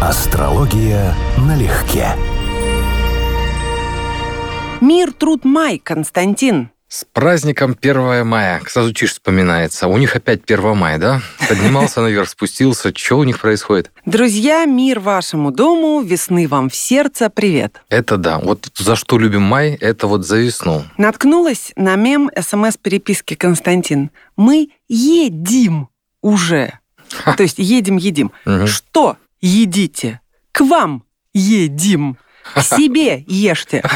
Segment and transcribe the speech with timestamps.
[0.00, 2.14] Астрология налегке.
[4.80, 6.70] Мир, труд, май, Константин.
[6.86, 8.62] С праздником 1 мая.
[8.68, 9.88] Сразу чиж вспоминается.
[9.88, 11.20] У них опять 1 мая, да?
[11.48, 12.94] Поднимался наверх, спустился.
[12.94, 13.90] Что у них происходит?
[14.06, 17.82] Друзья, мир вашему дому, весны вам в сердце, привет.
[17.88, 18.38] Это да.
[18.38, 20.84] Вот за что любим май, это вот за весну.
[20.96, 24.12] Наткнулась на мем СМС-переписки Константин.
[24.36, 25.88] Мы едим
[26.22, 26.78] уже.
[27.36, 28.30] То есть едим-едим.
[28.44, 28.68] Мгм.
[28.68, 30.20] Что едите?
[30.52, 31.02] К вам
[31.34, 32.16] едим.
[32.56, 33.82] Себе ешьте.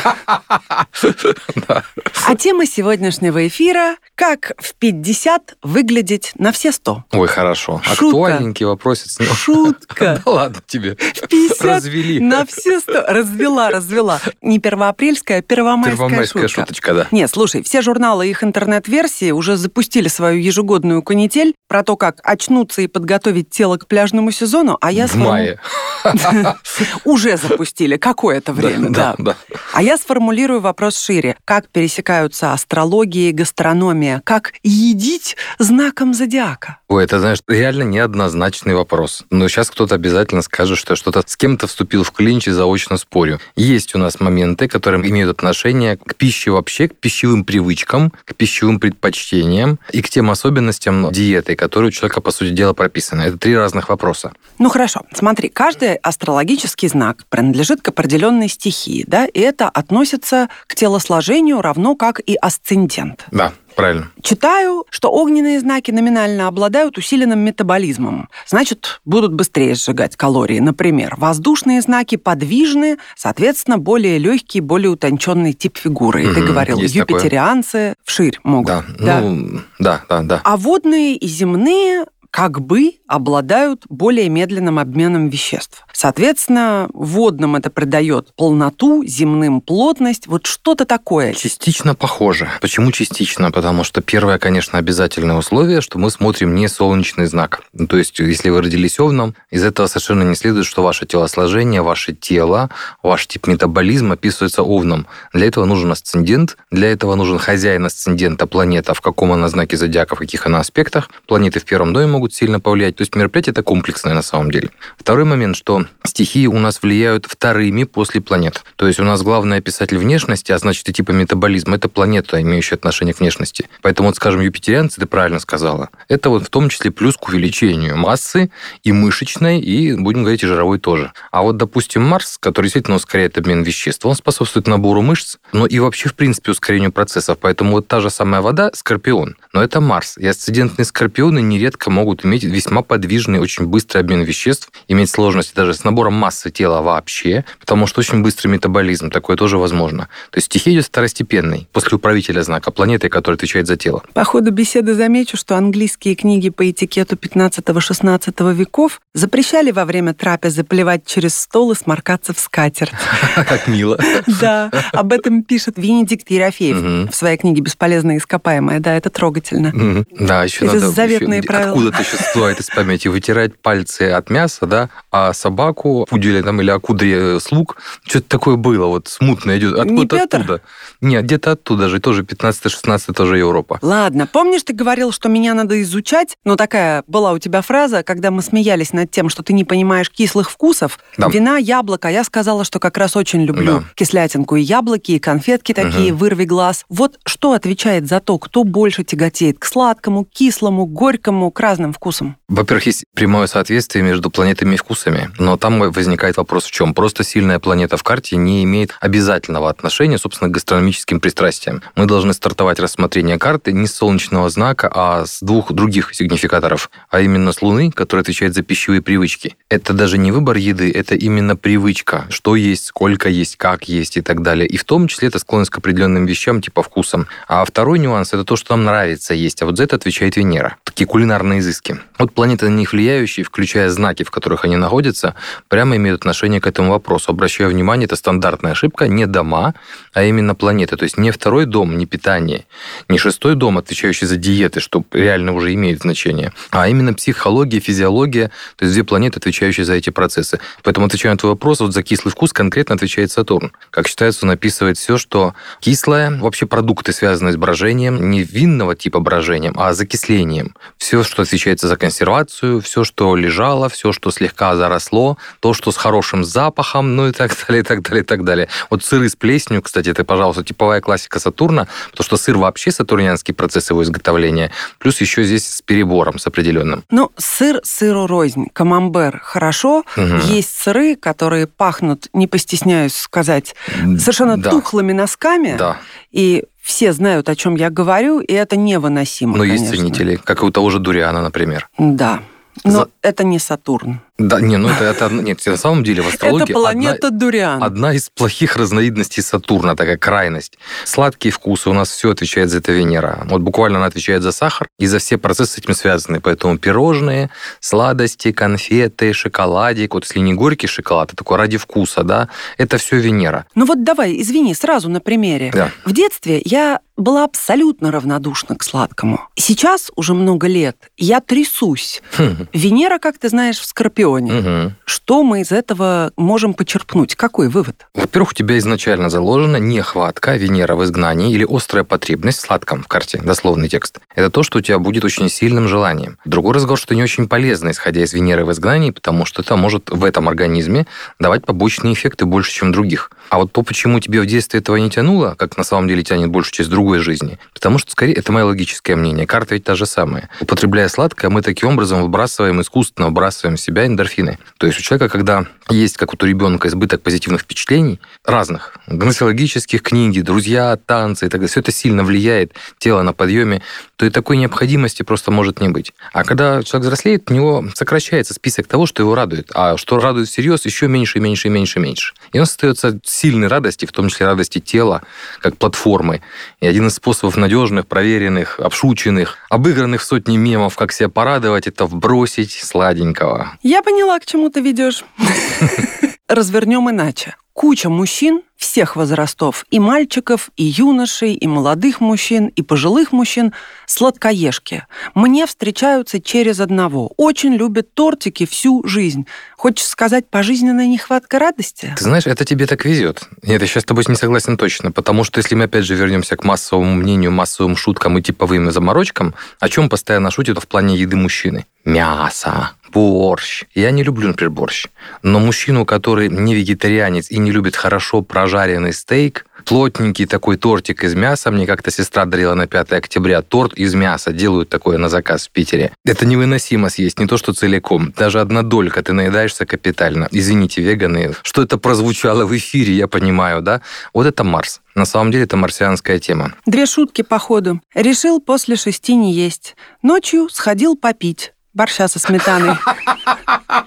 [2.27, 7.05] А тема сегодняшнего эфира– как в 50 выглядеть на все 100.
[7.13, 7.81] Ой, хорошо.
[7.83, 8.05] Шутка.
[8.07, 9.19] Актуальненький вопросец.
[9.19, 10.21] Ну, Шутка.
[10.25, 10.95] Да ладно тебе.
[10.97, 12.21] В 50 Развели.
[12.21, 12.93] на все 100.
[13.09, 14.21] Развела, развела.
[14.43, 16.61] Не первоапрельская, а первомайская, Первомайская шутка.
[16.63, 17.09] шуточка, да.
[17.11, 22.21] Не, слушай, все журналы и их интернет-версии уже запустили свою ежегодную канитель про то, как
[22.23, 25.59] очнуться и подготовить тело к пляжному сезону, а я В сформу- мае.
[27.05, 27.97] уже запустили
[28.43, 29.15] какое-то время, да.
[29.19, 29.59] Да, да.
[29.73, 31.37] А я сформулирую вопрос шире.
[31.45, 34.21] Как пересекаются астрология и гастрономия?
[34.25, 36.79] Как едить знаком зодиака?
[36.89, 39.25] Ой, это, знаешь, реально неоднозначный вопрос.
[39.31, 43.41] Но сейчас кто-то обязательно скажет, что что-то с кем-то вступил в клинч и заочно спорю.
[43.57, 48.79] Есть у нас моменты, которые имеют отношение к пище вообще, к пищевым привычкам, к пищевым
[48.79, 53.23] предпочтениям и к тем особенностям диеты, которые у человека, по сути дела, прописаны.
[53.23, 54.33] Это три разных вопроса.
[54.59, 57.89] Ну хорошо, смотри, каждый астрологический знак принадлежит к
[58.23, 63.25] определенной стихии, да, и это относится к телосложению равно как и асцендент.
[63.33, 64.11] Да, правильно.
[64.23, 68.29] Читаю, что огненные знаки номинально обладают усиленным метаболизмом.
[68.47, 70.61] Значит, будут быстрее сжигать калории.
[70.61, 76.23] Например, воздушные знаки подвижны, соответственно, более легкий, более утонченный тип фигуры.
[76.25, 77.17] И ты говорил, есть такое.
[77.19, 78.67] юпитерианцы вширь могут.
[78.69, 79.21] Да, Да.
[79.21, 80.41] ну, да, да, да.
[80.45, 85.85] А водные и земные как бы обладают более медленным обменом веществ.
[85.93, 91.35] Соответственно, водным это придает полноту, земным плотность, вот что-то такое.
[91.35, 92.49] Частично похоже.
[92.63, 93.51] Почему частично?
[93.53, 97.65] Потому что первое, конечно, обязательное условие, что мы смотрим не солнечный знак.
[97.75, 101.83] Ну, То есть, если вы родились овном, из этого совершенно не следует, что ваше телосложение,
[101.83, 102.71] ваше тело,
[103.03, 105.07] ваш тип метаболизма описывается овном.
[105.35, 110.17] Для этого нужен асцендент, для этого нужен хозяин асцендента, планета, в каком она знаке зодиака,
[110.17, 111.11] в каких она аспектах.
[111.27, 112.97] Планеты в первом доме могут сильно повлиять.
[112.97, 114.71] То есть мероприятие это комплексное на самом деле.
[114.97, 118.65] Второй момент, что стихии у нас влияют вторыми после планет.
[118.77, 122.77] То есть у нас главный описатель внешности, а значит и типа метаболизма, это планета, имеющая
[122.77, 123.69] отношение к внешности.
[123.81, 127.97] Поэтому вот, скажем, юпитерианцы, ты правильно сказала, это вот в том числе плюс к увеличению
[127.97, 128.51] массы
[128.85, 131.13] и мышечной, и, будем говорить, и жировой тоже.
[131.31, 135.79] А вот, допустим, Марс, который действительно ускоряет обмен веществ, он способствует набору мышц, но и
[135.79, 137.39] вообще, в принципе, ускорению процессов.
[137.41, 140.19] Поэтому вот та же самая вода– скорпион, но это Марс.
[140.19, 145.75] И асцендентные скорпионы нередко могут иметь весьма подвижный, очень быстрый обмен веществ, иметь сложности даже
[145.75, 150.09] с набором массы тела вообще, потому что очень быстрый метаболизм, такое тоже возможно.
[150.31, 154.03] То есть стихия идет второстепенной, после управителя знака, планеты, которая отвечает за тело.
[154.15, 160.65] По ходу беседы замечу, что английские книги по этикету 15-16 веков запрещали во время трапезы
[160.65, 162.93] плевать через стол и сморкаться в скатерть.
[163.35, 163.99] Как мило.
[164.41, 168.81] Да, об этом пишет Венедикт Ерофеев в своей книге «Бесполезное ископаемое».
[168.81, 170.05] Да, это трогательно.
[170.19, 170.91] Да, еще надо...
[170.91, 171.71] заветные правила.
[171.71, 176.71] Откуда-то еще всплывает из памяти вытирать пальцы от мяса, да, а собаку, пуделя там или
[176.71, 179.79] акудре слуг, что-то такое было, вот смутно идет.
[179.79, 180.37] Откуда Петр?
[180.39, 180.61] оттуда?
[181.01, 183.79] Нет, где-то оттуда же, тоже 15-16 тоже Европа.
[183.83, 186.37] Ладно, помнишь, ты говорил, что меня надо изучать?
[186.45, 190.11] Ну, такая была у тебя фраза, когда мы смеялись над тем, что ты не понимаешь
[190.11, 190.99] кислых вкусов.
[191.17, 191.29] Да.
[191.29, 192.09] Вина, яблоко.
[192.09, 193.85] Я сказала, что как раз очень люблю Да.
[193.95, 196.85] кислятинку и яблоки, и конфетки такие, вырви глаз.
[196.89, 202.37] Вот что отвечает за то, кто больше тяготеет к сладкому, кислому, горькому, к разным вкусам?
[202.49, 206.95] Во-первых, есть прямое соответствие между планетами и вкусами, но там возникает вопрос в чем?
[206.95, 211.83] Просто сильная планета в карте не имеет обязательного отношения, собственно, к гастрономическим пристрастиям.
[211.97, 217.21] Мы должны стартовать рассмотрение карты не с солнечного знака, а с двух других сигнификаторов, а
[217.21, 219.57] именно с Луны, которая отвечает за пищевые привычки.
[219.69, 224.21] Это даже не выбор еды, это именно привычка, что есть, сколько есть, как есть и
[224.21, 224.67] так далее.
[224.67, 227.27] И в том числе это склонность к определенным вещам, типа вкусам.
[227.49, 230.77] А второй нюанс– это то, что нам нравится есть, а вот за это отвечает Венера.
[230.85, 231.82] Такие кулинарные изыски.
[232.19, 235.35] Вот планеты на них влияющие, включая знаки, в которых они находятся,
[235.67, 237.33] прямо имеют отношение к этому вопросу.
[237.33, 239.75] Обращаю внимание, это стандартная ошибка, не дома,
[240.13, 240.97] а именно планеты.
[240.97, 242.67] То есть не второй дом, не питание,
[243.09, 248.53] не шестой дом, отвечающий за диеты, что реально уже имеет значение, а именно психология, физиология,
[248.77, 250.61] то есть две планеты, отвечающие за эти процессы.
[250.85, 253.73] Поэтому, отвечая на твой вопрос, вот за кислый вкус конкретно отвечает Сатурн.
[253.91, 259.19] Как считается, он описывает все, что кислое, вообще продукты, связанные с брожением, не винного типа
[259.19, 260.77] брожением, а закислением.
[260.99, 265.93] Все, что отвечает отвечает за консервацию, все, что лежало, все, что слегка заросло, то, что
[265.93, 268.69] с хорошим запахом, ну и так далее, и так далее, и так далее.
[268.91, 273.55] Вот сыры с плесенью, кстати, это, пожалуйста, типовая классика Сатурна, потому что сыр вообще сатурнианский
[273.55, 277.05] процесс его изготовления, плюс еще здесь с перебором, с определенным.
[277.11, 280.37] Ну, сыр сыру рознь, камамбер хорошо, угу.
[280.49, 283.75] есть сыры, которые пахнут, не постесняюсь сказать,
[284.19, 284.71] совершенно да.
[284.71, 285.99] тухлыми носками, да.
[286.33, 289.57] и все знают, о чем я говорю, и это невыносимо.
[289.57, 289.85] Но конечно.
[289.85, 291.89] есть ценители, как и у того же дуриана, например.
[291.97, 292.41] Да.
[292.85, 293.09] Но За...
[293.23, 294.21] это не Сатурн.
[294.39, 297.83] Да, не, ну это, это нет, на самом деле в астрологии это планета одна, Дуриан.
[297.83, 300.79] Одна из плохих разновидностей Сатурна, такая крайность.
[301.05, 303.47] Сладкие вкусы у нас все отвечает за это Венера.
[303.49, 306.41] Вот буквально она отвечает за сахар и за все процессы с этим связаны.
[306.41, 310.15] Поэтому пирожные, сладости, конфеты, шоколадик.
[310.15, 313.67] Вот если не горький шоколад, а такой ради вкуса, да, это все Венера.
[313.75, 315.71] Ну вот давай, извини, сразу на примере.
[315.73, 315.91] Да.
[316.05, 319.41] В детстве я была абсолютно равнодушна к сладкому.
[319.57, 322.23] Сейчас, уже много лет, я трясусь.
[322.39, 322.67] Хм.
[322.73, 324.53] Венера, как ты знаешь, в Скорпионе.
[324.53, 324.93] Угу.
[325.05, 327.35] Что мы из этого можем почерпнуть?
[327.35, 328.07] Какой вывод?
[328.15, 333.09] Во-первых, у тебя изначально заложена нехватка Венера в изгнании или острая потребность в сладком в
[333.09, 334.19] карте, дословный текст.
[334.35, 336.39] Это то, что у тебя будет очень сильным желанием.
[336.45, 340.11] Другой разговор, что не очень полезно, исходя из Венеры в изгнании, потому что это может
[340.11, 341.07] в этом организме
[341.39, 343.31] давать побочные эффекты больше, чем других.
[343.51, 346.49] А вот то, почему тебе в детстве этого не тянуло, как на самом деле тянет
[346.49, 349.45] больше через другой жизни, потому что, скорее, это мое логическое мнение.
[349.45, 350.49] Карта ведь та же самая.
[350.61, 354.59] Употребляя сладкое, мы таким образом выбрасываем, искусственно выбрасываем в себя эндорфины.
[354.79, 360.01] То есть у человека, когда есть, как вот у ребенка, избыток позитивных впечатлений, разных, гносеологических,
[360.01, 363.83] книги, друзья, танцы и так далее, все это сильно влияет, тело на подъеме,
[364.17, 366.13] то и такой необходимости просто может не быть.
[366.33, 369.73] А когда человек взрослеет, у него сокращается список того, что его радует.
[369.75, 372.35] А что радует всерьез, еще меньше, меньше, меньше, меньше.
[372.53, 375.23] И он остается сильной радости, в том числе радости тела,
[375.61, 376.43] как платформы.
[376.81, 382.73] И один из способов надежных, проверенных, обшученных, обыгранных сотни мемов, как себя порадовать, это вбросить
[382.73, 383.79] сладенького.
[383.83, 385.25] Я поняла, к чему ты ведешь.
[386.49, 387.57] Развернем иначе.
[387.73, 393.73] Куча мужчин всех возрастов, и мальчиков, и юношей, и молодых мужчин, и пожилых мужчин,
[394.07, 395.07] сладкоежки.
[395.35, 397.33] Мне встречаются через одного.
[397.37, 399.47] Очень любят тортики всю жизнь.
[399.77, 402.13] Хочешь сказать, пожизненная нехватка радости?
[402.17, 403.45] Ты знаешь, это тебе так везет.
[403.63, 406.57] Нет, я сейчас с тобой не согласен точно, потому что если мы опять же вернемся
[406.57, 411.37] к массовому мнению, массовым шуткам и типовым заморочкам, о чем постоянно шутят в плане еды
[411.37, 411.87] мужчины?
[412.05, 413.85] Мясо, борщ.
[413.95, 415.07] Я не люблю, например, борщ.
[415.43, 418.43] Но мужчину, который не вегетарианец и не любит хорошо
[418.73, 421.71] прожаренный стейк, плотненький такой тортик из мяса.
[421.71, 424.51] Мне как-то сестра дарила на 5 октября торт из мяса.
[424.51, 426.13] Делают такое на заказ в Питере.
[426.25, 428.33] Это невыносимо съесть, не то что целиком.
[428.35, 430.49] Даже одна долька, ты наедаешься капитально.
[430.53, 434.01] Извините, веганы, что это прозвучало в эфире, я понимаю, да?
[434.33, 435.03] Вот это Марс.
[435.15, 436.73] На самом деле это марсианская тема.
[436.87, 438.01] Две шутки по ходу.
[438.15, 439.97] Решил после шести не есть.
[440.23, 442.97] Ночью сходил попить борща со сметаной.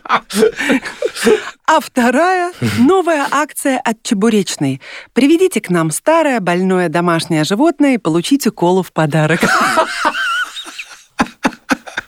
[1.68, 4.82] А вторая– новая акция от Чебуречной.
[5.14, 9.40] Приведите к нам старое больное домашнее животное и получите колу в подарок.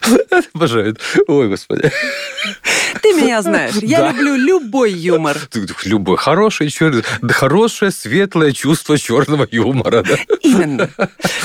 [0.53, 0.95] Обожаю.
[1.27, 1.91] Ой, господи.
[3.01, 3.75] Ты меня знаешь.
[3.81, 4.11] Я да.
[4.11, 5.37] люблю любой юмор.
[5.83, 6.17] Любой.
[6.17, 10.03] Хороший, черный, хорошее, светлое чувство черного юмора.
[10.03, 10.15] Да?
[10.41, 10.89] Именно.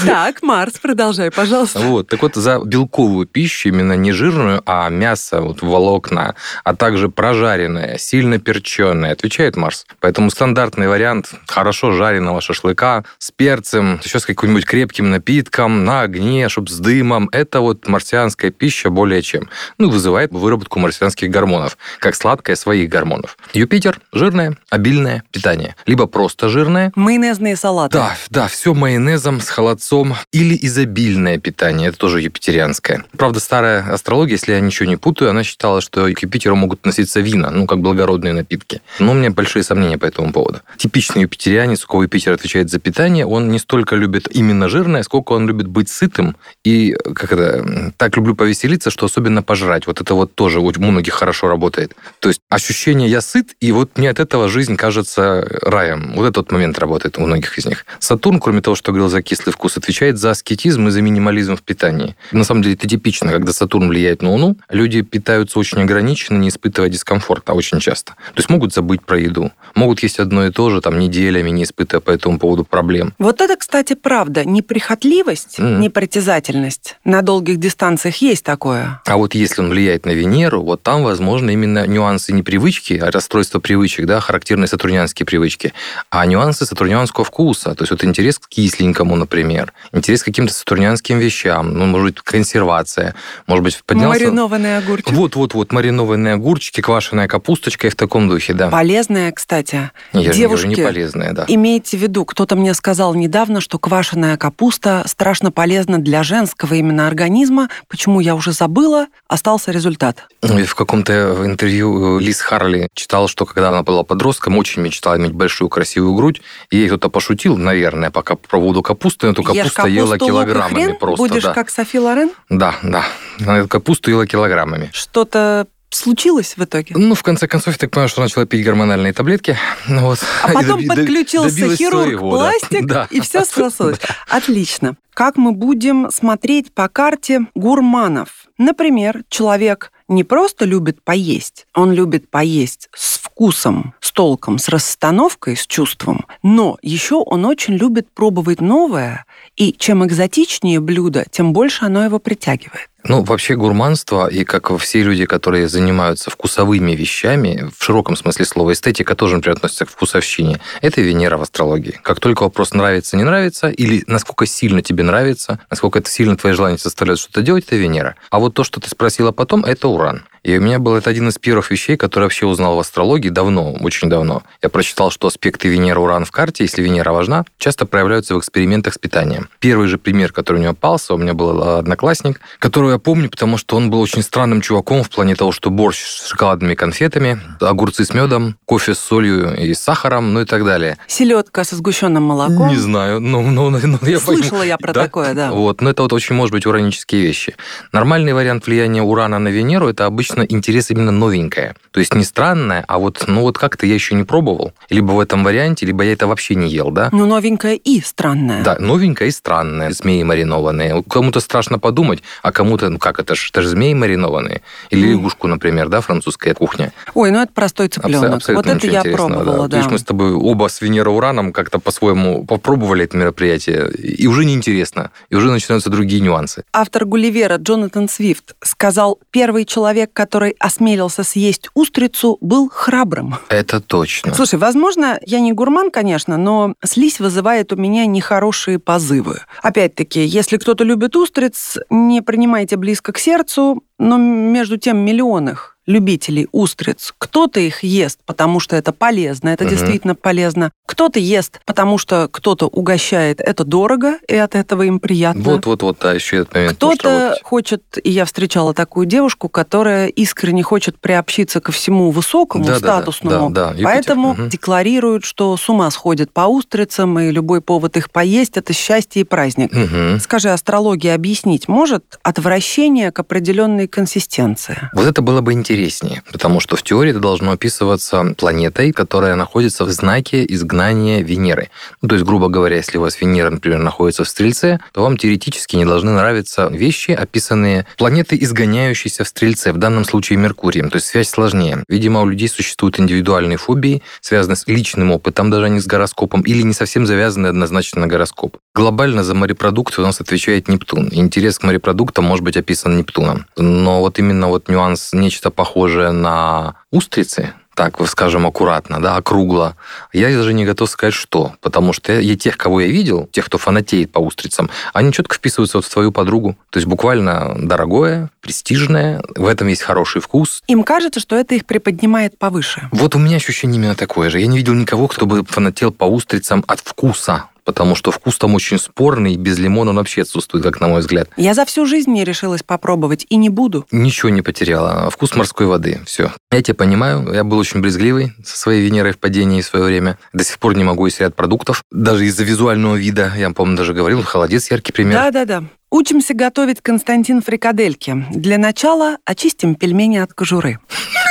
[0.04, 1.80] Так, Марс, продолжай, пожалуйста.
[1.80, 2.08] Вот.
[2.08, 7.98] Так вот, за белковую пищу, именно не жирную, а мясо, вот волокна, а также прожаренное,
[7.98, 9.86] сильно перченое, отвечает Марс.
[10.00, 16.48] Поэтому стандартный вариант хорошо жареного шашлыка с перцем, еще с каким-нибудь крепким напитком, на огне,
[16.48, 19.48] чтобы с дымом, это вот марсианская пища более чем.
[19.78, 23.36] Ну, вызывает выработку марсианских гормонов, как сладкое своих гормонов.
[23.52, 25.76] Юпитер– жирное, обильное питание.
[25.86, 26.92] Либо просто жирное.
[26.94, 27.98] Майонезные салаты.
[27.98, 30.14] Да, да, все майонезом с холодцом.
[30.32, 33.04] Или изобильное питание, это тоже юпитерианское.
[33.16, 37.20] Правда, старая астрология, если я ничего не путаю, она считала, что к Юпитеру могут относиться
[37.20, 38.80] вина, ну, как благородные напитки.
[38.98, 40.60] Но у меня большие сомнения по этому поводу.
[40.76, 45.32] Типичный юпитерианец, у кого Юпитер отвечает за питание, он не столько любит именно жирное, сколько
[45.32, 49.86] он любит быть сытым и, как это, так люблю повеселиться, что особенно пожрать.
[49.86, 51.94] Вот это вот тоже у многих хорошо работает.
[52.18, 56.14] То есть ощущение «я сыт», и вот мне от этого жизнь кажется раем.
[56.16, 57.86] Вот этот момент работает у многих из них.
[58.00, 61.62] Сатурн, кроме того, что говорил за кислый вкус, отвечает за аскетизм и за минимализм в
[61.62, 62.16] питании.
[62.32, 66.48] На самом деле это типично, когда Сатурн влияет на Луну, люди питаются очень ограниченно, не
[66.48, 68.14] испытывая дискомфорта очень часто.
[68.34, 71.62] То есть могут забыть про еду, могут есть одно и то же там неделями, не
[71.62, 73.14] испытывая по этому поводу проблем.
[73.20, 74.44] Вот это, кстати, правда.
[74.44, 75.78] Неприхотливость, mm.
[75.78, 79.02] непритязательность на долгих дистанциях есть такое.
[79.04, 83.10] А вот если он влияет на Венеру, вот там возможно именно нюансы не привычки, а
[83.10, 85.74] расстройство привычек, да, характерные сатурнианские привычки,
[86.08, 87.74] а нюансы сатурнианского вкуса.
[87.74, 92.22] То есть вот интерес к кисленькому, например, интерес к каким-то сатурнианским вещам, ну, может быть,
[92.22, 93.14] консервация,
[93.46, 94.20] может быть, поднялся...
[94.20, 95.12] Маринованные огурчики.
[95.12, 98.70] Вот-вот-вот, маринованные огурчики, квашеная капусточка и в таком духе, да.
[98.70, 99.90] Полезная, кстати.
[100.12, 101.44] Я Девушки, не полезная, да.
[101.48, 107.06] Имейте в виду, кто-то мне сказал недавно, что квашеная капуста страшно полезна для женского именно
[107.06, 107.68] организма.
[107.88, 110.28] Почему я уже забыла, остался результат.
[110.42, 115.32] Ну, в каком-то интервью Лиз Харли читал, что когда она была подростком, очень мечтала иметь
[115.32, 120.18] большую красивую грудь, и ей кто-то пошутил, наверное, пока по поводу капусты, эту капусту ела
[120.18, 121.22] килограммами просто.
[121.22, 121.52] Будешь да.
[121.52, 122.30] как Софи Лорен?
[122.48, 123.04] Да, да.
[123.40, 124.90] Она эту капусту ела килограммами.
[124.92, 126.94] Что-то случилось в итоге?
[126.96, 129.56] Ну, в конце концов, я так понял, что начала пить гормональные таблетки.
[129.88, 130.18] Вот.
[130.42, 133.06] А потом доби- подключился хирург, своего, пластик, да.
[133.10, 133.98] и все срослось.
[134.28, 134.96] Отлично.
[135.14, 138.46] Как мы будем смотреть по карте гурманов?
[138.58, 142.88] Например, человек не просто любит поесть, он любит поесть
[143.32, 149.24] вкусом, с толком, с расстановкой, с чувством, но еще он очень любит пробовать новое,
[149.56, 152.88] и чем экзотичнее блюдо, тем больше оно его притягивает.
[153.04, 158.72] Ну, вообще гурманство, и как все люди, которые занимаются вкусовыми вещами, в широком смысле слова,
[158.72, 161.98] эстетика тоже, например, к вкусовщине, это Венера в астрологии.
[162.02, 166.52] Как только вопрос нравится, не нравится, или насколько сильно тебе нравится, насколько это сильно твои
[166.52, 168.14] желания составляют что-то делать, это Венера.
[168.30, 170.24] А вот то, что ты спросила потом, это Уран.
[170.42, 173.74] И у меня был это один из первых вещей, которые вообще узнал в астрологии давно,
[173.74, 174.42] очень давно.
[174.60, 178.98] Я прочитал, что аспекты Венера-Уран в карте, если Венера важна, часто проявляются в экспериментах с
[178.98, 179.48] питанием.
[179.60, 183.56] Первый же пример, который у него пался, у меня был одноклассник, которого я помню, потому
[183.56, 188.04] что он был очень странным чуваком в плане того, что борщ с шоколадными конфетами, огурцы
[188.04, 190.98] с медом, кофе с солью и сахаром, ну и так далее.
[191.06, 192.68] Селедка со сгущенным молоком.
[192.68, 194.62] Не знаю, но, но, но я Слышала пойму.
[194.64, 195.04] я про да?
[195.04, 195.52] такое, да.
[195.52, 197.54] Вот, но это вот очень может быть уранические вещи.
[197.92, 201.74] Нормальный вариант влияния Урана на Венеру это обычно обычно интерес именно новенькое.
[201.90, 204.72] То есть не странное, а вот, ну вот как-то я еще не пробовал.
[204.90, 207.08] Либо в этом варианте, либо я это вообще не ел, да?
[207.12, 208.62] Ну, новенькое и странное.
[208.62, 209.90] Да, новенькое и странное.
[209.90, 211.02] Змеи маринованные.
[211.08, 214.62] Кому-то страшно подумать, а кому-то, ну как это же, это же змеи маринованные.
[214.90, 216.92] Или лягушку, например, да, французская кухня.
[217.14, 218.34] Ой, ну это простой цыпленок.
[218.34, 219.68] Абсолютно вот это я пробовала, да.
[219.68, 219.76] да.
[219.78, 225.10] Есть мы с тобой оба с Венера-Ураном как-то по-своему попробовали это мероприятие, и уже неинтересно,
[225.30, 226.64] и уже начинаются другие нюансы.
[226.72, 233.38] Автор Гулливера Джонатан Свифт сказал, первый человек, который осмелился съесть устрицу, был храбрым.
[233.48, 234.32] Это точно.
[234.32, 239.40] Слушай, возможно, я не гурман, конечно, но слизь вызывает у меня нехорошие позывы.
[239.62, 246.48] Опять-таки, если кто-то любит устриц, не принимайте близко к сердцу, но между тем миллионах любителей
[246.52, 247.12] устриц.
[247.18, 249.70] Кто-то их ест, потому что это полезно, это угу.
[249.70, 250.70] действительно полезно.
[250.86, 255.42] Кто-то ест, потому что кто-то угощает, это дорого, и от этого им приятно.
[255.42, 256.76] Вот-вот-вот, да, еще этот момент.
[256.76, 262.78] Кто-то хочет, и я встречала такую девушку, которая искренне хочет приобщиться ко всему высокому, да,
[262.78, 263.82] статусному, да, да, да.
[263.82, 264.46] поэтому угу.
[264.46, 269.24] декларируют, что с ума сходит по устрицам, и любой повод их поесть– это счастье и
[269.24, 269.72] праздник.
[269.72, 270.20] Угу.
[270.20, 274.78] Скажи, астрология объяснить может отвращение к определенной консистенции?
[274.94, 279.36] Вот это было бы интересно интереснее, потому что в теории это должно описываться планетой, которая
[279.36, 281.70] находится в знаке изгнания Венеры.
[282.02, 285.16] Ну, то есть, грубо говоря, если у вас Венера, например, находится в Стрельце, то вам
[285.16, 290.90] теоретически не должны нравиться вещи, описанные планетой, изгоняющейся в Стрельце, в данном случае Меркурием.
[290.90, 291.84] То есть связь сложнее.
[291.88, 296.62] Видимо, у людей существуют индивидуальные фобии, связанные с личным опытом, даже не с гороскопом, или
[296.62, 298.58] не совсем завязанные однозначно на гороскоп.
[298.74, 301.08] Глобально за морепродукты у нас отвечает Нептун.
[301.12, 303.46] интерес к морепродуктам может быть описан Нептуном.
[303.56, 309.76] Но вот именно вот нюанс нечто похожее на устрицы, так скажем, аккуратно, да, округло.
[310.12, 311.52] Я даже не готов сказать, что.
[311.60, 315.78] Потому что я, тех, кого я видел, тех, кто фанатеет по устрицам, они четко вписываются
[315.78, 316.56] вот в твою подругу.
[316.70, 320.64] То есть буквально дорогое, престижное, в этом есть хороший вкус.
[320.66, 322.88] Им кажется, что это их приподнимает повыше.
[322.90, 324.40] Вот у меня ощущение именно такое же.
[324.40, 328.54] Я не видел никого, кто бы фанател по устрицам от вкуса потому что вкус там
[328.54, 331.28] очень спорный, и без лимона он вообще отсутствует, как на мой взгляд.
[331.36, 333.86] Я за всю жизнь не решилась попробовать и не буду.
[333.90, 335.10] Ничего не потеряла.
[335.10, 336.00] Вкус морской воды.
[336.06, 336.32] Все.
[336.50, 337.32] Я тебя понимаю.
[337.32, 340.18] Я был очень брезгливый со своей Венерой в падении в свое время.
[340.32, 341.82] До сих пор не могу есть ряд продуктов.
[341.90, 343.32] Даже из-за визуального вида.
[343.36, 345.14] Я, по-моему, даже говорил, холодец яркий пример.
[345.14, 345.64] Да-да-да.
[345.90, 348.24] Учимся готовить Константин фрикадельки.
[348.30, 350.78] Для начала очистим пельмени от кожуры.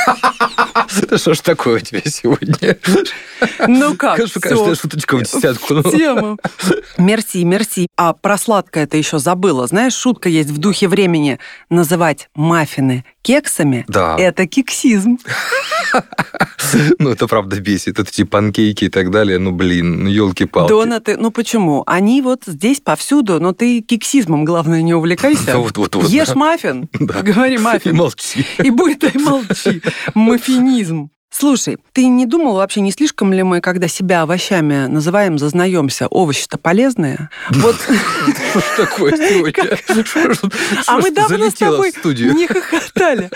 [0.06, 2.78] Да что ж такое у тебя сегодня?
[3.66, 5.82] Ну как, Конечно, каждая шуточка в десятку.
[5.90, 6.38] Тему.
[6.98, 7.88] Мерси, мерси.
[7.96, 9.66] А про сладкое это еще забыла.
[9.66, 11.38] Знаешь, шутка есть в духе времени.
[11.70, 15.18] Называть маффины кексами Да.– это кексизм.
[16.98, 17.98] Ну, это правда бесит.
[17.98, 19.38] Это эти панкейки и так далее.
[19.38, 20.70] Ну, блин, ну, елки-палки.
[20.70, 21.82] Донаты, ну почему?
[21.86, 25.58] Они вот здесь повсюду, но ты кексизмом, главное, не увлекайся.
[25.58, 26.34] Вот-вот-вот, Ешь да.
[26.34, 27.20] маффин, Да.
[27.22, 27.94] говори И маффин.
[27.96, 28.46] молчи.
[28.62, 29.82] И будет и молчи.
[30.14, 31.10] Маффинизм.
[31.32, 36.58] Слушай, ты не думал вообще, не слишком ли мы, когда себя овощами называем, зазнаемся, овощи-то
[36.58, 37.30] полезные?
[37.48, 37.76] Вот,
[38.50, 39.12] Что такое
[40.86, 43.30] а мы давно с тобой не хохотали.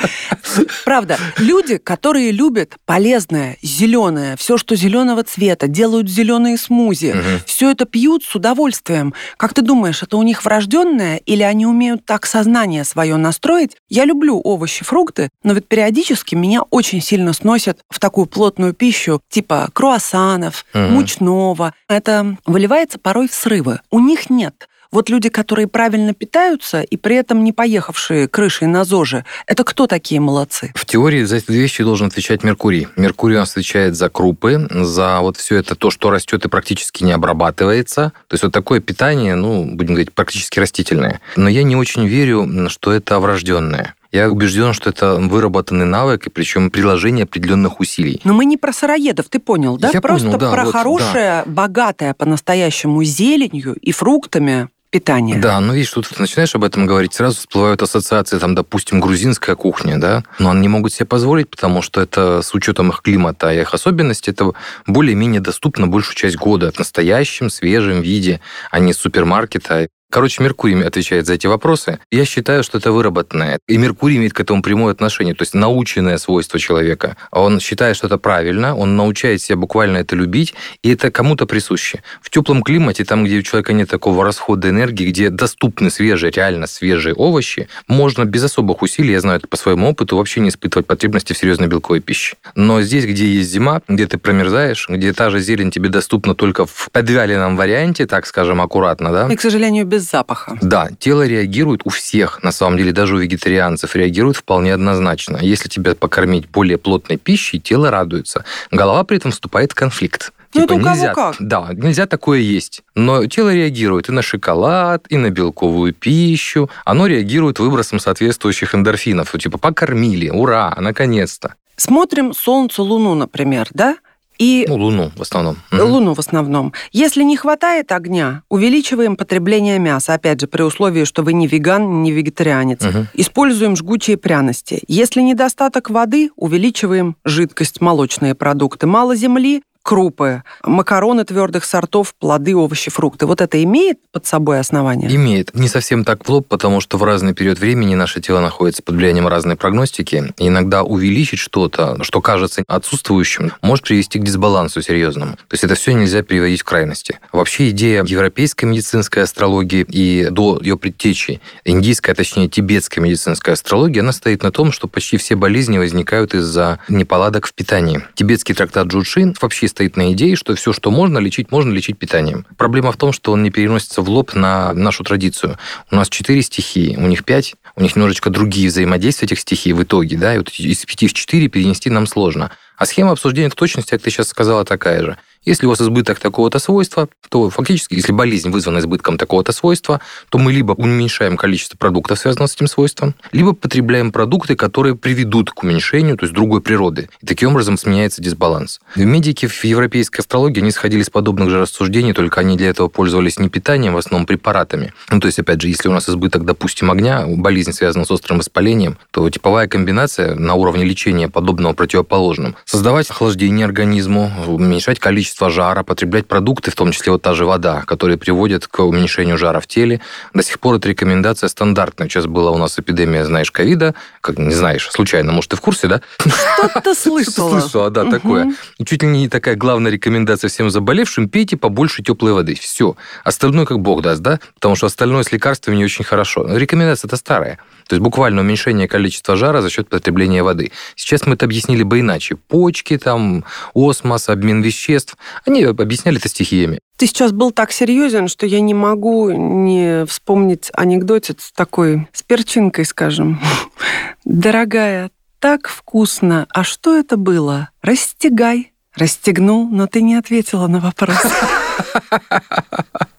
[0.84, 7.14] Правда, люди, которые любят полезное, зеленое, все, что зеленого цвета, делают зеленые смузи,
[7.46, 9.14] все это пьют с удовольствием.
[9.38, 13.76] Как ты думаешь, это у них врожденное или они умеют так сознание свое настроить?
[13.88, 19.20] Я люблю овощи, фрукты, но ведь периодически меня очень сильно сносят в такую плотную пищу,
[19.28, 20.92] типа круассанов, Мгм.
[20.94, 21.72] мучного.
[21.88, 23.80] Это выливается порой в срывы.
[23.90, 24.68] У них нет.
[24.92, 29.86] Вот люди, которые правильно питаются и при этом не поехавшие крышей на ЗОЖе, это кто
[29.88, 30.72] такие молодцы?
[30.76, 32.86] В теории за эти вещи должен отвечать Меркурий.
[32.96, 37.02] Меркурий у нас отвечает за крупы, за вот все это то, что растет и практически
[37.02, 38.12] не обрабатывается.
[38.28, 41.20] То есть вот такое питание, ну, будем говорить, практически растительное.
[41.34, 43.94] Но я не очень верю, что это врожденное.
[44.16, 48.18] Я убежден, что это выработанный навык, и причем приложение определенных усилий.
[48.24, 49.90] Но мы не про сыроедов, ты понял, да?
[49.92, 55.36] Я Просто понял, да, про вот, хорошее, богатое по-настоящему зеленью и фруктами питание.
[55.36, 59.54] Да, но видишь, тут ты начинаешь об этом говорить, сразу всплывают ассоциации, там, допустим, грузинская
[59.54, 63.52] кухня, да, но они не могут себе позволить, потому что это с учетом их климата
[63.52, 64.52] и их особенностей, это
[64.86, 69.88] более-менее доступно большую часть года в настоящем, свежем виде, а не супермаркета.
[70.10, 71.98] Короче, Меркурий отвечает за эти вопросы.
[72.10, 73.58] Я считаю, что это выработанное.
[73.68, 77.16] И Меркурий имеет к этому прямое отношение, то есть наученное свойство человека.
[77.32, 82.02] Он считает, что это правильно, он научает себя буквально это любить, и это кому-то присуще.
[82.22, 86.66] В теплом климате, там, где у человека нет такого расхода энергии, где доступны свежие, реально
[86.66, 90.86] свежие овощи, можно без особых усилий, я знаю это по своему опыту, вообще не испытывать
[90.86, 92.36] потребности в серьезной белковой пище.
[92.54, 96.64] Но здесь, где есть зима, где ты промерзаешь, где та же зелень тебе доступна только
[96.64, 99.32] в подвяленном варианте, так скажем, аккуратно, да?
[99.32, 100.58] И, к сожалению, без запаха.
[100.60, 105.38] Да, тело реагирует у всех, на самом деле, даже у вегетарианцев реагирует вполне однозначно.
[105.40, 108.44] Если тебя покормить более плотной пищей, тело радуется.
[108.70, 110.32] Голова при этом вступает в конфликт.
[110.54, 111.36] Ну, Типа, это у кого нельзя, как.
[111.38, 112.82] Да, нельзя такое есть.
[112.94, 116.70] Но тело реагирует и на шоколад, и на белковую пищу.
[116.84, 119.34] Оно реагирует выбросом соответствующих эндорфинов.
[119.38, 121.54] Типа, покормили, ура, наконец-то.
[121.76, 123.96] Смотрим Солнце, Луну, например, да?
[124.38, 125.56] И Ну, Луну в основном.
[125.72, 126.72] Луну в основном.
[126.92, 132.02] Если не хватает огня, увеличиваем потребление мяса, опять же, при условии, что вы не веган,
[132.02, 132.82] не вегетарианец.
[132.82, 133.08] Мгм.
[133.14, 134.82] Используем жгучие пряности.
[134.88, 138.86] Если недостаток воды, увеличиваем жидкость, молочные продукты.
[138.86, 143.24] Мало земли, крупы, макароны твердых сортов, плоды, овощи, фрукты.
[143.24, 145.14] Вот это имеет под собой основание?
[145.14, 145.54] Имеет.
[145.54, 148.96] Не совсем так в лоб, потому что в разный период времени наше тело находится под
[148.96, 150.34] влиянием разной прогностики.
[150.38, 155.36] И иногда увеличить что-то, что кажется отсутствующим, может привести к дисбалансу серьезному.
[155.36, 157.20] То есть это все нельзя переводить в крайности.
[157.30, 164.10] Вообще идея европейской медицинской астрологии и до ее предтечи индийская, точнее тибетская медицинская астрология, она
[164.10, 168.02] стоит на том, что почти все болезни возникают из-за неполадок в питании.
[168.16, 172.46] Тибетский трактат Джудшин вообще стоит на идее, что все, что можно лечить, можно лечить питанием.
[172.56, 175.58] Проблема в том, что он не переносится в лоб на нашу традицию.
[175.90, 179.82] У нас четыре стихии, у них пять, у них немножечко другие взаимодействия этих стихий в
[179.82, 182.50] итоге, да, и вот из пяти в четыре перенести нам сложно.
[182.78, 185.18] А схема обсуждения точности, как ты сейчас сказала, такая же.
[185.46, 190.38] Если у вас избыток такого-то свойства, то фактически, если болезнь вызвана избытком такого-то свойства, то
[190.38, 195.62] мы либо уменьшаем количество продуктов, связанных с этим свойством, либо потребляем продукты, которые приведут к
[195.62, 197.08] уменьшению, то есть другой природы.
[197.22, 198.80] И таким образом сменяется дисбаланс.
[198.96, 203.38] Медики в европейской астрологии, они сходили с подобных же рассуждений, только они для этого пользовались
[203.38, 204.92] не питанием, в основном препаратами.
[205.10, 208.38] Ну, то есть, опять же, если у нас избыток, допустим, огня, болезнь связана с острым
[208.38, 212.56] воспалением, то типовая комбинация на уровне лечения подобного противоположным.
[212.64, 217.82] Создавать охлаждение организму, уменьшать количество жара, потреблять продукты, в том числе вот та же вода,
[217.82, 220.00] которые приводят к уменьшению жара в теле.
[220.34, 222.08] До сих пор эта рекомендация стандартная.
[222.08, 225.88] Сейчас была у нас эпидемия, знаешь, ковида, как не знаешь, случайно, может, ты в курсе,
[225.88, 226.00] да?
[226.18, 227.60] Что-то слышала.
[227.60, 228.54] Слышала, да, такое.
[228.84, 232.54] Чуть ли не такая главная рекомендация всем заболевшим, пейте побольше теплой воды.
[232.54, 232.96] Все.
[233.24, 234.40] Остальное как бог даст, да?
[234.54, 236.46] Потому что остальное с лекарствами не очень хорошо.
[236.48, 237.58] Рекомендация-то старая.
[237.86, 240.72] То есть буквально уменьшение количества жара за счет потребления воды.
[240.96, 242.36] Сейчас мы это объяснили бы иначе.
[242.36, 243.44] Почки, там,
[243.74, 245.16] осмос, обмен веществ.
[245.46, 246.80] Они объясняли это стихиями.
[246.96, 252.84] Ты сейчас был так серьезен, что я не могу не вспомнить анекдотец такой с перчинкой,
[252.86, 253.40] скажем.
[254.24, 256.46] Дорогая, так вкусно.
[256.50, 257.68] А что это было?
[257.82, 258.72] Расстегай.
[258.94, 261.18] Расстегнул, но ты не ответила на вопрос.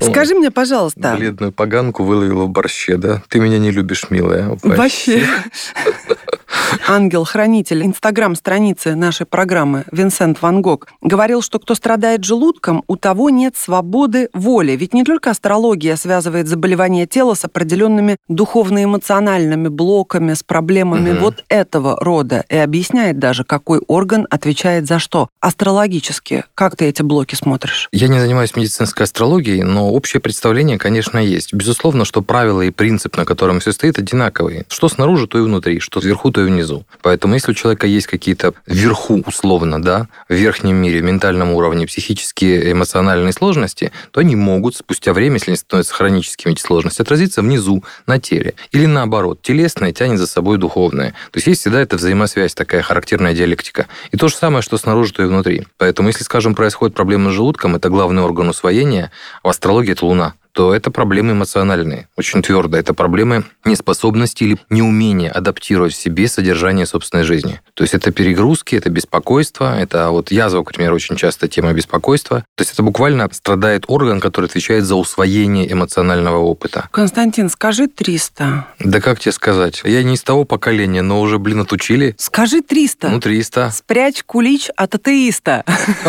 [0.00, 1.14] Скажи мне, пожалуйста.
[1.16, 3.22] Бледную поганку выловила в борще, да?
[3.28, 4.58] Ты меня не любишь, милая.
[4.62, 5.26] Вообще.
[6.88, 13.56] Ангел-хранитель инстаграм-страницы нашей программы Винсент Ван Гог говорил, что кто страдает желудком, у того нет
[13.56, 14.72] свободы воли.
[14.72, 21.20] Ведь не только астрология связывает заболевания тела с определенными духовно-эмоциональными блоками, с проблемами угу.
[21.20, 25.28] вот этого рода и объясняет даже, какой орган отвечает за что.
[25.40, 27.88] Астрологически, как ты эти блоки смотришь?
[27.92, 31.52] Я не занимаюсь медицинской астрологией, но общее представление, конечно, есть.
[31.52, 34.64] Безусловно, что правила и принцип, на котором все стоит, одинаковые.
[34.68, 36.84] Что снаружи, то и внутри, что сверху, то и внизу.
[37.02, 42.72] Поэтому если у человека есть какие-то вверху, условно, да, в верхнем мире, ментальном уровне, психические,
[42.72, 47.84] эмоциональные сложности, то они могут спустя время, если они становятся хроническими, эти сложности, отразиться внизу,
[48.06, 48.54] на теле.
[48.72, 51.10] Или наоборот, телесное тянет за собой духовное.
[51.30, 53.86] То есть есть всегда эта взаимосвязь, такая характерная диалектика.
[54.10, 55.66] И то же самое, что снаружи, то и внутри.
[55.78, 59.10] Поэтому если, скажем, происходит проблема с желудком, это главный орган усвоения,
[59.42, 62.78] в астрологии это Луна то это проблемы эмоциональные, очень твердо.
[62.78, 67.60] Это проблемы неспособности или неумения адаптировать в себе содержание собственной жизни.
[67.74, 72.44] То есть это перегрузки, это беспокойство, это вот язва, к примеру, очень часто тема беспокойства.
[72.54, 76.88] То есть это буквально страдает орган, который отвечает за усвоение эмоционального опыта.
[76.92, 78.66] Константин, скажи 300.
[78.78, 79.82] Да как тебе сказать?
[79.84, 82.14] Я не из того поколения, но уже, блин, отучили.
[82.16, 83.08] Скажи 300.
[83.08, 83.70] Ну, 300.
[83.70, 85.64] Спрячь кулич от атеиста.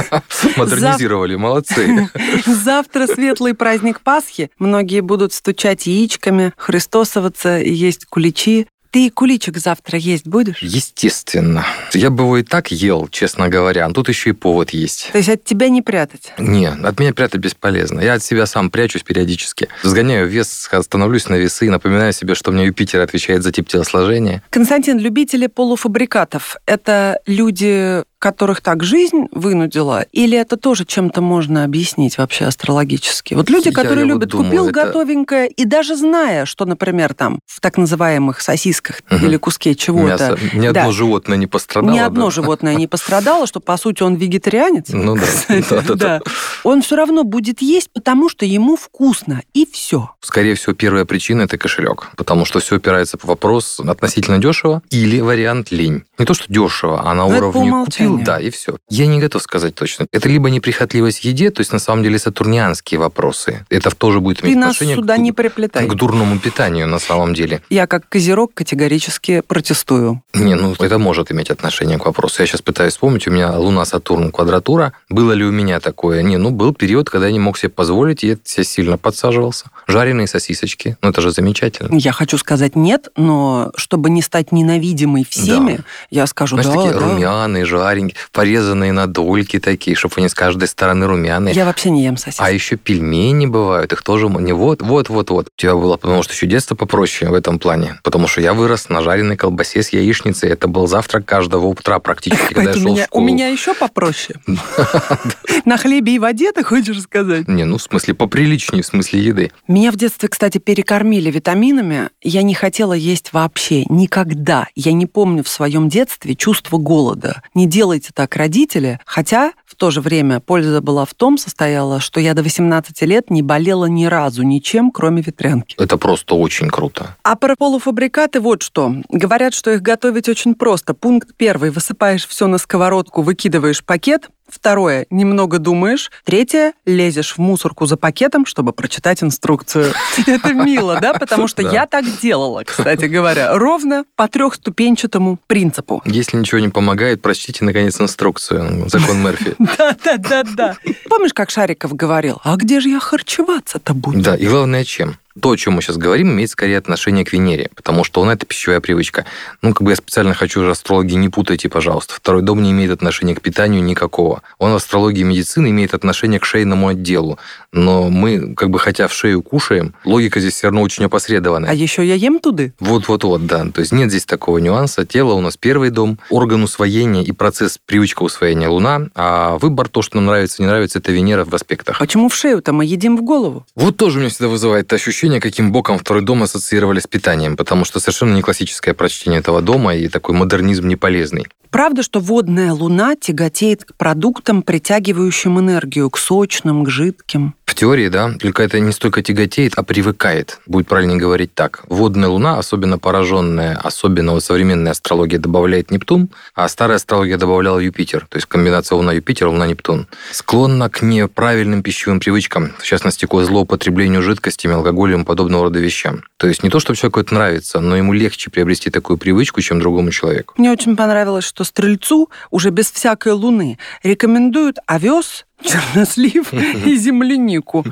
[0.56, 2.12] Модернизировали, молодцы.
[2.46, 8.68] Завтра светлый праздник Пасхи Пасхи многие будут стучать яичками, христосоваться и есть куличи.
[8.92, 10.60] Ты куличик завтра есть будешь?
[10.62, 11.66] Естественно.
[11.94, 13.86] Я бы его и так ел, честно говоря.
[13.86, 15.10] А тут еще и повод есть.
[15.12, 16.32] То есть от тебя не прятать?
[16.38, 18.00] Не, от меня прятать бесполезно.
[18.00, 19.68] Я от себя сам прячусь периодически.
[19.84, 24.42] Сгоняю вес, становлюсь на весы, напоминаю себе, что мне Юпитер отвечает за тип телосложения.
[24.50, 32.18] Константин, любители полуфабрикатов– это люди которых так жизнь вынудила, или это тоже чем-то можно объяснить
[32.18, 33.34] вообще астрологически?
[33.34, 34.86] Вот люди, которые я любят, вот думаю, купил это...
[34.86, 39.26] готовенькое, и даже зная, что, например, там в так называемых сосисках угу.
[39.26, 40.38] или куске чего-то...
[40.54, 41.94] Ни да, одно животное не пострадало.
[41.94, 44.90] Ни одно животное не пострадало, что, по сути, он вегетарианец.
[44.90, 45.96] Ну да.
[45.96, 46.22] да.
[46.66, 50.10] Он все равно будет есть, потому что ему вкусно, и все.
[50.20, 55.20] Скорее всего, первая причина– это кошелек, потому что все опирается в вопрос относительно дешево или
[55.20, 56.06] вариант лень.
[56.18, 58.78] Не то, что дешево, а на уровне купил, да, и все.
[58.90, 60.08] Я не готов сказать точно.
[60.12, 63.64] Это либо неприхотливость в еде, то есть на самом деле сатурнианские вопросы.
[63.70, 65.88] Это тоже будет иметь Ты отношение нас сюда к, не приплетай.
[65.88, 67.62] к дурному питанию на самом деле.
[67.70, 70.24] Я как козерог категорически протестую.
[70.34, 72.42] Не, ну это может иметь отношение к вопросу.
[72.42, 74.94] Я сейчас пытаюсь вспомнить, у меня Луна-Сатурн квадратура.
[75.10, 76.24] Было ли у меня такое?
[76.24, 79.66] Не, ну был период, когда я не мог себе позволить, и я себе сильно подсаживался.
[79.88, 81.96] Жареные сосисочки, ну это же замечательно.
[81.96, 85.84] Я хочу сказать нет, но чтобы не стать ненавидимой всеми, да.
[86.10, 87.08] я скажу Знаешь, да, такие да.
[87.08, 91.54] румяные, жаренькие, порезанные на дольки такие, чтобы они с каждой стороны румяные.
[91.54, 92.42] Я вообще не ем сосиски.
[92.42, 95.48] А еще пельмени бывают, их тоже не вот, вот, вот, вот.
[95.48, 98.00] У тебя было, потому что еще детство попроще в этом плане.
[98.04, 100.50] Потому что я вырос на жареной колбасе с яичницей.
[100.50, 103.24] Это был завтрак каждого утра практически, когда я шел в школу.
[103.24, 104.40] У меня еще попроще.
[105.66, 107.48] На хлебе и воде, ты хочешь сказать?
[107.48, 109.52] Не, ну в смысле поприличнее, в смысле еды.
[109.68, 112.10] Меня в детстве, кстати, перекормили витаминами.
[112.22, 114.68] Я не хотела есть вообще никогда.
[114.76, 117.42] Я не помню в своем детстве чувство голода.
[117.54, 119.00] Не делайте так, родители.
[119.06, 123.30] Хотя в то же время польза была в том, состояла, что я до 18 лет
[123.30, 125.76] не болела ни разу ничем, кроме ветрянки.
[125.78, 127.18] Это просто очень круто.
[127.24, 128.96] А про полуфабрикаты вот что.
[129.10, 130.94] Говорят, что их готовить очень просто.
[130.94, 131.72] Пункт первый.
[131.72, 136.12] Высыпаешь все на сковородку, выкидываешь пакет, Второе, немного думаешь.
[136.24, 139.94] Третье, лезешь в мусорку за пакетом, чтобы прочитать инструкцию.
[140.28, 141.14] Это мило, да?
[141.14, 143.58] Потому что я так делала, кстати говоря.
[143.58, 146.02] Ровно по трехступенчатому принципу.
[146.06, 148.88] Если ничего не помогает, прочтите, наконец, инструкцию.
[148.90, 149.56] Закон Мерфи.
[149.60, 150.78] Да-да-да-да.
[151.10, 154.22] Помнишь, как Шариков говорил, а где же я харчеваться-то буду?
[154.22, 155.18] Да, и главное, чем?
[155.40, 158.46] То, о чем мы сейчас говорим, имеет скорее отношение к Венере, потому что он это
[158.46, 159.26] пищевая привычка.
[159.62, 162.14] Ну, как бы я специально хочу астрологи, не путайте, пожалуйста.
[162.16, 164.42] Второй дом не имеет отношения к питанию никакого.
[164.58, 167.38] Он в астрологии медицины имеет отношение к шейному отделу.
[167.72, 171.70] Но мы, как бы хотя в шею кушаем, логика здесь все равно очень опосредованная.
[171.70, 172.74] А еще я ем туды?
[172.80, 173.66] Вот-вот-вот, да.
[173.66, 175.06] То есть нет здесь такого нюанса.
[175.06, 180.02] Тело у нас первый дом, орган усвоения и процесс привычка усвоения Луна, а выбор, то,
[180.02, 182.00] что нам нравится, не нравится, это Венера в аспектах.
[182.00, 183.66] Почему в шею-то мы едим в голову?
[183.76, 187.58] Вот тоже у меня всегда вызывает ощущение, ощущение, каким боком второй дом ассоциировали с питанием,
[187.58, 191.48] потому что совершенно не классическое прочтение этого дома и такой модернизм не полезный.
[191.76, 197.54] Правда, что водная луна тяготеет к продуктам, притягивающим энергию, к сочным, к жидким?
[197.66, 200.62] В теории, да, только это не столько тяготеет, а привыкает.
[200.66, 201.84] Будет правильнее говорить так.
[201.90, 208.28] Водная луна, особенно пораженная, особенно вот современная астрология добавляет Нептун, а старая астрология добавляла Юпитер.
[208.30, 210.08] То есть комбинация Луна-Юпитер, Луна-Нептун.
[210.32, 216.24] Склонна к неправильным пищевым привычкам, в частности, к злоупотреблению жидкостями, алкоголем и подобного рода вещам.
[216.38, 219.82] То есть не то, что человеку это нравится, но ему легче приобрести такую привычку, чем
[219.82, 220.54] другому человеку.
[220.56, 227.86] Мне очень понравилось, что стрельцу уже без всякой луны рекомендуют овес, чернослив и землянику.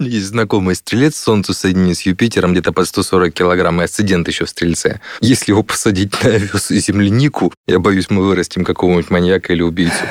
[0.00, 4.50] Есть знакомый стрелец, Солнцу соединен с Юпитером, где-то под 140 килограмм, и асцендент еще в
[4.50, 5.00] стрельце.
[5.20, 10.04] Если его посадить на овес и землянику, я боюсь, мы вырастим какого-нибудь маньяка или убийцу.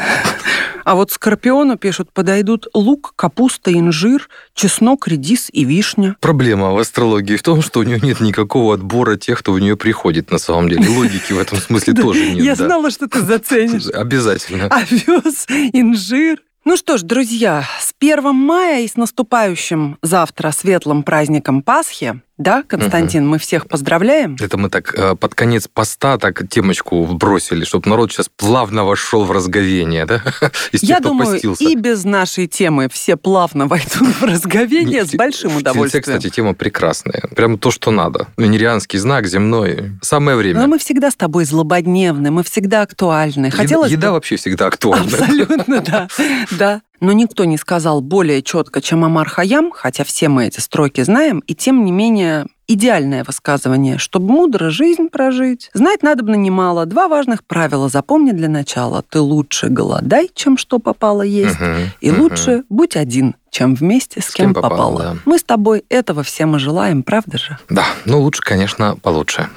[0.84, 6.15] А вот скорпиону пишут, подойдут лук, капуста, инжир, чеснок, редис и вишня.
[6.20, 9.76] Проблема в астрологии в том, что у нее нет никакого отбора тех, кто в нее
[9.78, 10.88] приходит на самом деле.
[10.89, 12.44] Логики в этом смысле тоже нет.
[12.44, 13.88] Я знала, что ты заценишь.
[13.94, 14.67] Обязательно.
[14.67, 21.63] Овес, инжир, ну что ж, друзья, с 1 мая и с наступающим завтра светлым праздником
[21.63, 23.32] Пасхи да, Константин, угу.
[23.32, 24.36] мы всех поздравляем.
[24.39, 29.23] Это мы так э, под конец поста так темочку вбросили, чтобы народ сейчас плавно вошел
[29.25, 30.21] в разговение, да?
[30.71, 31.63] Из Я тех, думаю, постился.
[31.63, 36.04] и без нашей темы все плавно войдут в разговение с большим удовольствием.
[36.04, 37.23] кстати, тема прекрасная.
[37.36, 38.27] Прямо то, что надо.
[38.38, 39.91] Венерианский знак земной.
[40.01, 40.62] Самое время.
[40.62, 43.51] Но мы всегда с тобой злободневны, мы всегда актуальны.
[43.51, 44.13] Хотелось еда, бы...
[44.13, 45.06] вообще всегда актуальна.
[45.06, 46.08] Абсолютно, да.
[46.51, 46.82] Да.
[47.01, 51.39] Но никто не сказал более четко, чем Амар Хаям, хотя все мы эти строки знаем,
[51.39, 53.97] и тем не менее идеальное высказывание.
[53.97, 56.85] Чтобы мудро жизнь прожить, знать надо бы немало.
[56.85, 59.03] Два важных правила запомни для начала.
[59.09, 62.21] Ты лучше голодай, чем что попало есть, угу, и угу.
[62.21, 64.75] лучше будь один, чем вместе с, с кем, кем попало.
[64.77, 64.99] попало.
[64.99, 65.17] Да.
[65.25, 67.57] Мы с тобой этого всем и желаем, правда же?
[67.69, 69.49] Да, ну лучше, конечно, получше.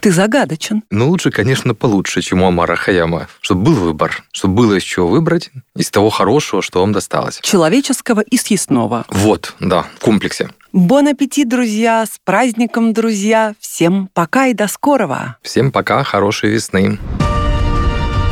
[0.00, 0.82] Ты загадочен.
[0.90, 3.28] Ну, лучше, конечно, получше, чем у Амара Хаяма.
[3.40, 7.38] Чтобы был выбор, чтобы было из чего выбрать, из того хорошего, что вам досталось.
[7.42, 9.04] Человеческого и съестного.
[9.08, 10.50] Вот, да, в комплексе.
[10.72, 12.06] Бон аппетит, друзья!
[12.06, 13.54] С праздником, друзья!
[13.60, 15.36] Всем пока и до скорого!
[15.42, 16.98] Всем пока, хорошей весны!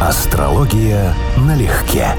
[0.01, 2.17] Астрология налегке.